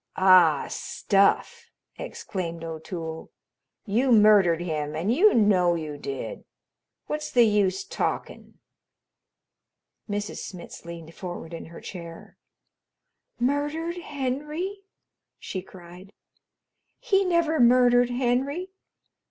"Ah, 0.17 0.65
stuff!" 0.67 1.69
exclaimed 1.95 2.63
O'Toole. 2.63 3.29
"You 3.85 4.11
murdered 4.11 4.59
him 4.59 4.95
and 4.95 5.13
you 5.13 5.35
know 5.35 5.75
you 5.75 5.95
did. 5.99 6.43
What's 7.05 7.29
the 7.29 7.43
use 7.43 7.83
talkin'?" 7.83 8.57
Mrs. 10.09 10.39
Smitz 10.39 10.85
leaned 10.85 11.13
forward 11.13 11.53
in 11.53 11.65
her 11.67 11.81
chair. 11.81 12.39
"Murdered 13.39 13.97
Henry?" 13.97 14.79
she 15.37 15.61
cried. 15.61 16.11
"He 16.99 17.23
never 17.23 17.59
murdered 17.59 18.09
Henry. 18.09 18.71